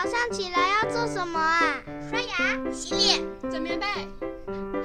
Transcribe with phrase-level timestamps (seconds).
[0.00, 1.74] 早上起来要做什么啊？
[2.08, 3.84] 刷牙、洗脸、整棉被，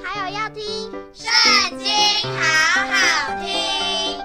[0.03, 0.63] 还有要听
[1.13, 1.29] 《圣
[1.77, 1.87] 经》，
[2.35, 2.41] 好
[2.87, 2.95] 好
[3.39, 4.17] 听。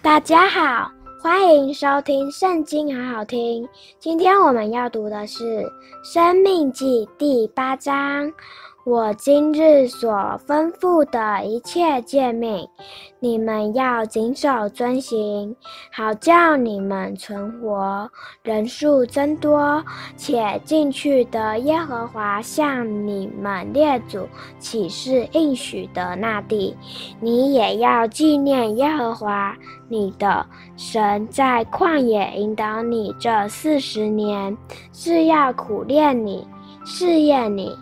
[0.00, 0.88] 大家好，
[1.20, 3.68] 欢迎收听《圣经》，好好听。
[3.98, 5.42] 今天我们要读的是
[6.04, 8.32] 《生命记》第八章。
[8.86, 10.12] 我今日所
[10.46, 12.68] 吩咐的一切诫命，
[13.18, 15.56] 你们要谨守遵行，
[15.90, 18.10] 好叫你们存活，
[18.42, 19.82] 人数增多，
[20.18, 26.76] 且进去得耶和华向你们列祖起誓应许的那地。
[27.20, 29.56] 你也要纪念耶和华
[29.88, 30.44] 你的
[30.76, 34.54] 神在旷野引导你这四十年，
[34.92, 36.46] 是要苦练你，
[36.84, 37.74] 试验你。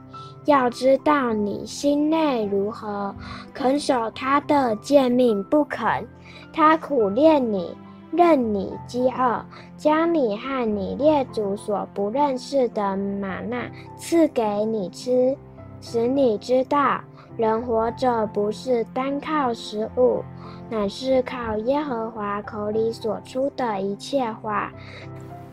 [0.44, 3.14] 要知道你心内如何，
[3.54, 6.04] 肯守他的诫命不肯，
[6.52, 7.76] 他苦练你，
[8.10, 9.44] 任你饥饿，
[9.76, 15.36] 将你和你列祖所不认识的吗哪赐给你吃，
[15.80, 17.00] 使你知道，
[17.36, 20.24] 人活着不是单靠食物，
[20.68, 24.72] 乃是靠耶和华口里所出的一切话。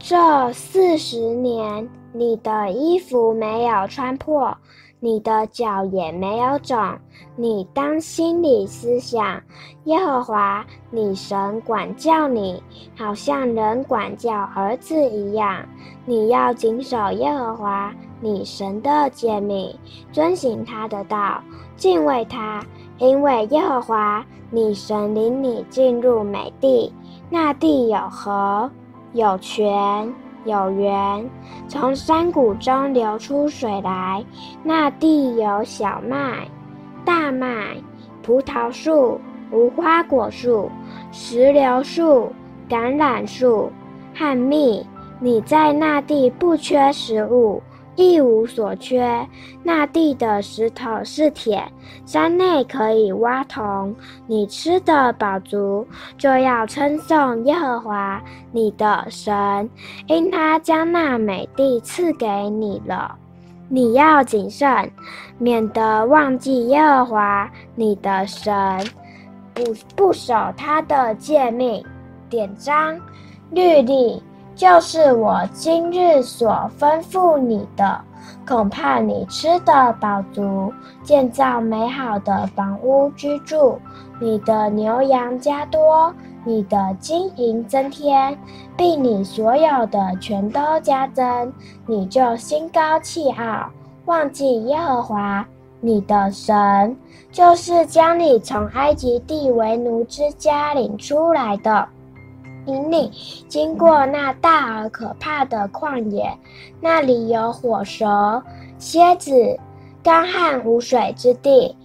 [0.02, 4.56] 这四十年，你的衣服没有穿破。
[5.02, 6.78] 你的脚也没有肿，
[7.38, 9.42] 你当心里思想，
[9.86, 12.62] 耶和华你神管教你，
[12.98, 15.66] 好像人管教儿子一样。
[16.06, 19.74] 你要谨守耶和华你神的诫命，
[20.12, 21.42] 遵行他的道，
[21.78, 22.62] 敬畏他，
[22.98, 26.92] 因为耶和华你神领你进入美地，
[27.30, 28.70] 那地有河，
[29.14, 30.14] 有泉。
[30.46, 31.30] 有源，
[31.68, 34.24] 从山谷中流出水来。
[34.64, 36.48] 那地有小麦、
[37.04, 37.76] 大麦、
[38.24, 39.20] 葡萄树、
[39.52, 40.72] 无花果树、
[41.12, 42.32] 石榴树、
[42.70, 43.70] 橄榄树
[44.16, 44.84] 和蜜。
[45.20, 47.62] 你在那地不缺食物。
[48.00, 49.28] 一无所缺，
[49.62, 51.62] 那地的石头是铁，
[52.06, 53.94] 山内可以挖铜。
[54.26, 55.86] 你吃得饱足，
[56.18, 59.70] 就要称颂耶和华你的神，
[60.08, 63.14] 因他将那美地赐给你了。
[63.68, 64.90] 你要谨慎，
[65.38, 68.54] 免得忘记耶和华你的神，
[69.54, 71.84] 不不守他的诫命、
[72.30, 72.98] 典章、
[73.52, 74.24] 律例。
[74.60, 78.02] 就是我今日所吩咐你的，
[78.46, 83.80] 恐怕你吃得饱足，建造美好的房屋居住，
[84.20, 88.38] 你的牛羊加多，你的金银增添，
[88.76, 91.54] 并你所有的全都加增，
[91.86, 93.70] 你就心高气傲，
[94.08, 95.48] 忘记耶和华
[95.80, 96.98] 你的神，
[97.32, 101.88] 就是将你从埃及地为奴之家领出来的。
[102.70, 103.12] 引你
[103.48, 106.32] 经过那大而可怕的旷野，
[106.80, 108.42] 那里有火蛇、
[108.78, 109.60] 蝎子、
[110.04, 111.76] 干旱无水之地。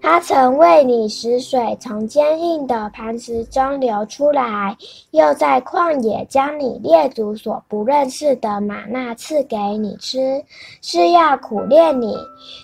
[0.00, 4.76] 他曾为你使水从坚硬的磐石中流出来，
[5.10, 10.40] 又在旷野将你列祖所不认识的吗哪赐给你吃，
[10.80, 12.16] 是要苦练你、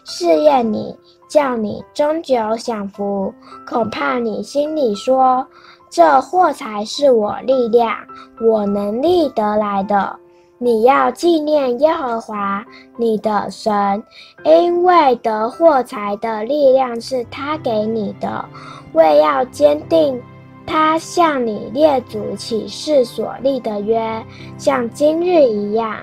[0.05, 0.97] 试验你，
[1.29, 3.33] 叫你终久享福。
[3.67, 5.47] 恐怕你心里说。
[5.91, 7.95] 这货财是我力量、
[8.41, 10.19] 我能力得来的。
[10.59, 12.65] 你要纪念耶和华
[12.97, 14.03] 你的神，
[14.45, 18.45] 因为得货财的力量是他给你的，
[18.93, 20.21] 为要坚定
[20.67, 24.21] 他向你列祖起誓所立的约，
[24.59, 25.97] 像今日一样。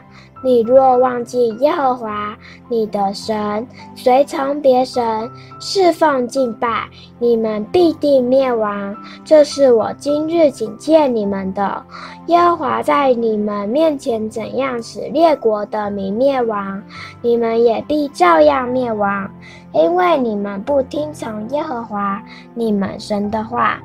[0.44, 2.38] 你若忘记耶和华
[2.68, 5.30] 你的神，随从别神，
[5.60, 8.96] 侍奉敬拜，你们必定灭亡。
[9.24, 11.84] 这是我今日警戒你们的。
[12.28, 16.82] 耶和华在你们面前怎样使列国的民灭亡，
[17.22, 19.30] 你们也必照样灭亡，
[19.74, 22.22] 因为你们不听从耶和华
[22.56, 23.80] 你们神的话。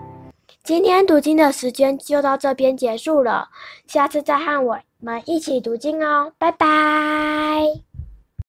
[0.65, 3.49] 今天读经的时间就到这边结束了，
[3.87, 4.65] 下次再和
[5.01, 7.96] 我们一起读经哦，拜拜。